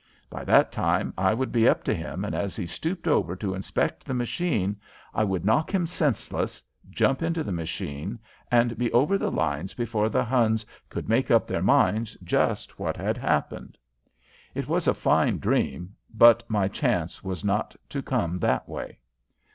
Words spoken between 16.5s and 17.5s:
chance was